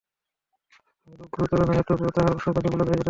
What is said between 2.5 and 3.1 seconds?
ও দুর্বলতা যথেষ্ট।